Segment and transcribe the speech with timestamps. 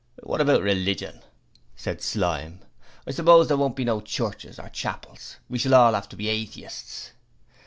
[0.23, 1.21] 'What about religion?'
[1.75, 2.61] said Slyme.
[3.05, 6.27] 'I suppose there won't be no churches nor chapels; we shall all have to be
[6.27, 7.11] atheists.'